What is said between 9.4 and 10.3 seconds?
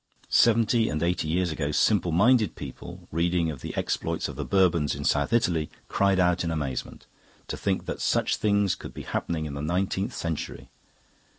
in the nineteenth